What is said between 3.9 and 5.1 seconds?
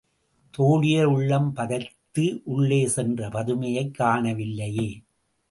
காணவில்லையே!